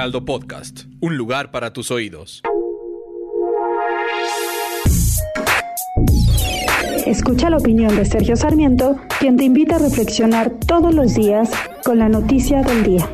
Heraldo 0.00 0.24
Podcast, 0.24 0.84
un 1.00 1.18
lugar 1.18 1.50
para 1.50 1.74
tus 1.74 1.90
oídos. 1.90 2.40
Escucha 7.04 7.50
la 7.50 7.58
opinión 7.58 7.94
de 7.94 8.06
Sergio 8.06 8.34
Sarmiento, 8.34 8.98
quien 9.18 9.36
te 9.36 9.44
invita 9.44 9.76
a 9.76 9.78
reflexionar 9.78 10.52
todos 10.66 10.94
los 10.94 11.14
días 11.14 11.50
con 11.84 11.98
la 11.98 12.08
noticia 12.08 12.62
del 12.62 12.82
día. 12.82 13.10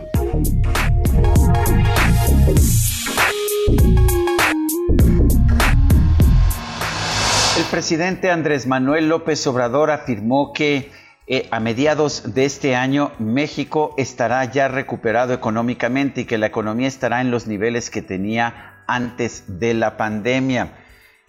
El 7.58 7.64
presidente 7.72 8.30
Andrés 8.30 8.68
Manuel 8.68 9.08
López 9.08 9.44
Obrador 9.48 9.90
afirmó 9.90 10.52
que 10.52 10.92
eh, 11.28 11.48
a 11.50 11.58
mediados 11.58 12.34
de 12.34 12.44
este 12.44 12.76
año 12.76 13.10
México 13.18 13.94
estará 13.98 14.44
ya 14.44 14.68
recuperado 14.68 15.34
económicamente 15.34 16.20
y 16.20 16.24
que 16.24 16.38
la 16.38 16.46
economía 16.46 16.86
estará 16.86 17.20
en 17.20 17.32
los 17.32 17.48
niveles 17.48 17.90
que 17.90 18.00
tenía 18.00 18.82
antes 18.86 19.44
de 19.58 19.74
la 19.74 19.96
pandemia. 19.96 20.85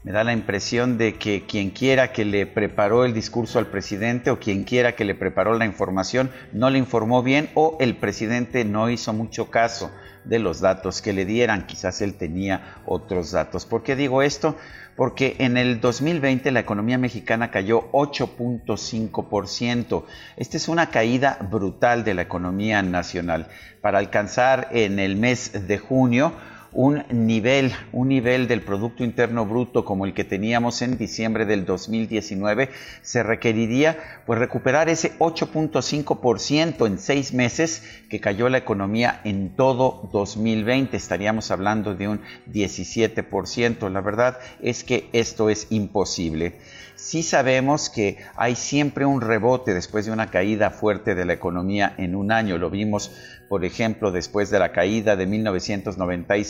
Me 0.07 0.13
da 0.13 0.23
la 0.23 0.31
impresión 0.31 0.97
de 0.97 1.15
que 1.15 1.45
quien 1.45 1.69
quiera 1.69 2.13
que 2.13 2.23
le 2.23 2.47
preparó 2.47 3.03
el 3.03 3.13
discurso 3.13 3.59
al 3.59 3.67
presidente 3.67 4.31
o 4.31 4.39
quien 4.39 4.63
quiera 4.63 4.95
que 4.95 5.03
le 5.03 5.15
preparó 5.15 5.57
la 5.57 5.65
información 5.65 6.31
no 6.53 6.69
le 6.69 6.79
informó 6.79 7.23
bien 7.23 7.49
o 7.55 7.75
el 7.81 7.97
presidente 7.97 8.63
no 8.63 8.89
hizo 8.89 9.11
mucho 9.11 9.51
caso 9.51 9.91
de 10.23 10.39
los 10.39 10.61
datos 10.61 11.01
que 11.01 11.11
le 11.11 11.25
dieran. 11.25 11.67
Quizás 11.67 12.01
él 12.01 12.13
tenía 12.13 12.77
otros 12.85 13.31
datos. 13.31 13.65
¿Por 13.65 13.83
qué 13.83 13.97
digo 13.97 14.21
esto? 14.21 14.55
Porque 14.95 15.35
en 15.39 15.57
el 15.57 15.81
2020 15.81 16.51
la 16.51 16.61
economía 16.61 16.97
mexicana 16.97 17.51
cayó 17.51 17.91
8.5%. 17.91 20.05
Esta 20.37 20.55
es 20.55 20.69
una 20.69 20.89
caída 20.89 21.37
brutal 21.51 22.05
de 22.05 22.13
la 22.13 22.21
economía 22.21 22.81
nacional. 22.81 23.49
Para 23.81 23.99
alcanzar 23.99 24.69
en 24.71 24.99
el 24.99 25.17
mes 25.17 25.67
de 25.67 25.77
junio 25.77 26.31
un 26.71 27.03
nivel, 27.09 27.73
un 27.91 28.09
nivel 28.09 28.47
del 28.47 28.61
Producto 28.61 29.03
Interno 29.03 29.45
Bruto 29.45 29.85
como 29.85 30.05
el 30.05 30.13
que 30.13 30.23
teníamos 30.23 30.81
en 30.81 30.97
diciembre 30.97 31.45
del 31.45 31.65
2019, 31.65 32.69
se 33.01 33.23
requeriría 33.23 33.97
pues 34.25 34.39
recuperar 34.39 34.89
ese 34.89 35.17
8.5% 35.19 36.85
en 36.85 36.97
seis 36.99 37.33
meses 37.33 37.83
que 38.09 38.19
cayó 38.19 38.49
la 38.49 38.57
economía 38.57 39.21
en 39.23 39.55
todo 39.55 40.09
2020. 40.11 40.95
Estaríamos 40.97 41.51
hablando 41.51 41.95
de 41.95 42.07
un 42.07 42.21
17%. 42.51 43.89
La 43.91 44.01
verdad 44.01 44.37
es 44.61 44.83
que 44.83 45.09
esto 45.13 45.49
es 45.49 45.67
imposible. 45.69 46.55
Sí 46.97 47.21
sabemos 47.21 47.91
que 47.91 48.17
hay 48.35 48.55
siempre 48.55 49.05
un 49.05 49.21
rebote 49.21 49.75
después 49.75 50.07
de 50.07 50.11
una 50.11 50.31
caída 50.31 50.71
fuerte 50.71 51.13
de 51.13 51.25
la 51.25 51.33
economía 51.33 51.93
en 51.97 52.15
un 52.15 52.31
año. 52.31 52.57
Lo 52.57 52.71
vimos, 52.71 53.11
por 53.47 53.63
ejemplo, 53.65 54.11
después 54.11 54.49
de 54.49 54.57
la 54.57 54.71
caída 54.71 55.15
de 55.15 55.27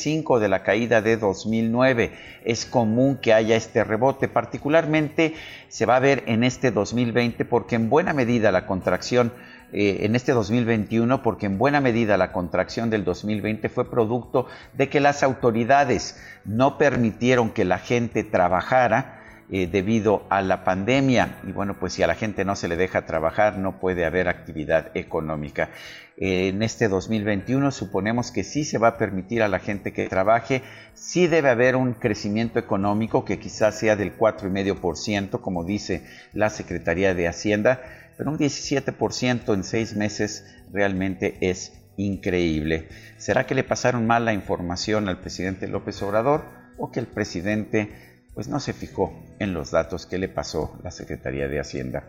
1995, 0.08 0.40
de 0.40 0.50
la 0.50 0.64
caída 0.64 1.02
de 1.02 1.18
2009. 1.18 2.12
Es 2.46 2.66
común 2.66 3.18
que 3.18 3.34
haya 3.34 3.56
este 3.56 3.84
rebote. 3.84 4.28
Particularmente 4.28 5.34
se 5.68 5.86
va 5.86 5.98
a 5.98 6.00
ver 6.00 6.24
en 6.28 6.44
este 6.44 6.72
2020 6.72 7.46
porque 7.46 7.76
en 7.76 7.90
buena 7.90 8.14
medida 8.14 8.52
la 8.52 8.66
contracción 8.66 9.34
eh, 9.74 10.06
en 10.06 10.16
este 10.16 10.32
2021 10.32 11.22
porque 11.22 11.46
en 11.46 11.58
buena 11.58 11.82
medida 11.82 12.16
la 12.16 12.32
contracción 12.32 12.90
del 12.90 13.04
2020 13.04 13.68
fue 13.68 13.92
producto 13.92 14.48
de 14.74 14.88
que 14.88 15.02
las 15.02 15.24
autoridades 15.24 16.18
no 16.46 16.78
permitieron 16.78 17.50
que 17.50 17.66
la 17.66 17.78
gente 17.78 18.24
trabajara 18.24 19.17
eh, 19.50 19.68
debido 19.68 20.26
a 20.30 20.42
la 20.42 20.66
pandemia. 20.66 21.40
Y 21.48 21.54
bueno, 21.54 21.80
pues 21.80 21.94
si 21.94 22.04
a 22.04 22.08
la 22.08 22.16
gente 22.16 22.44
no 22.44 22.56
se 22.58 22.68
le 22.68 22.76
deja 22.76 23.06
trabajar, 23.06 23.58
no 23.58 23.80
puede 23.80 24.06
haber 24.06 24.28
actividad 24.28 24.92
económica. 24.94 25.70
Eh, 26.18 26.50
en 26.50 26.64
este 26.64 26.90
2021 26.90 27.72
suponemos 27.72 28.32
que 28.32 28.44
sí 28.44 28.66
se 28.66 28.78
va 28.78 28.90
a 28.90 28.98
permitir 28.98 29.44
a 29.44 29.48
la 29.48 29.60
gente 29.60 29.94
que 29.94 30.10
trabaje, 30.10 30.64
sí 30.94 31.28
debe 31.28 31.50
haber 31.50 31.76
un 31.76 31.94
crecimiento 31.94 32.60
económico 32.60 33.24
que 33.24 33.40
quizás 33.40 33.80
sea 33.80 33.96
del 33.96 34.18
4,5%, 34.18 35.40
como 35.40 35.64
dice 35.64 36.04
la 36.34 36.50
Secretaría 36.50 37.14
de 37.14 37.28
Hacienda, 37.28 37.82
pero 38.18 38.32
un 38.32 38.38
17% 38.38 39.54
en 39.54 39.64
seis 39.64 39.96
meses 39.96 40.46
realmente 40.74 41.38
es 41.40 41.72
increíble. 41.98 42.90
¿Será 43.18 43.46
que 43.46 43.56
le 43.56 43.64
pasaron 43.64 44.08
mal 44.08 44.26
la 44.26 44.34
información 44.34 45.08
al 45.08 45.20
presidente 45.20 45.68
López 45.68 46.02
Obrador 46.02 46.44
o 46.78 46.92
que 46.92 47.00
el 47.00 47.08
presidente 47.08 48.17
pues 48.38 48.48
no 48.48 48.60
se 48.60 48.72
fijó 48.72 49.20
en 49.40 49.56
los 49.56 49.72
datos 49.72 50.06
que 50.06 50.20
le 50.20 50.28
pasó 50.28 50.78
la 50.84 50.92
Secretaría 50.92 51.48
de 51.48 51.60
Hacienda. 51.60 52.04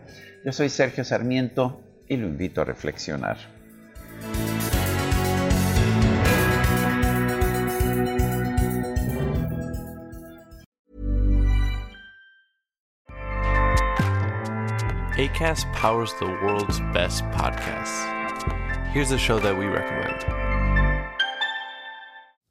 Yo 0.45 0.51
soy 0.51 0.69
Sergio 0.69 1.03
Sarmiento 1.03 1.81
y 2.07 2.17
lo 2.17 2.27
invito 2.27 2.61
a 2.61 2.65
reflexionar. 2.65 3.37
ACAST 15.17 15.65
powers 15.73 16.13
the 16.19 16.25
world's 16.43 16.79
best 16.93 17.23
podcasts. 17.31 18.05
Here's 18.93 19.11
a 19.11 19.17
show 19.17 19.39
that 19.39 19.57
we 19.57 19.65
recommend. 19.65 20.48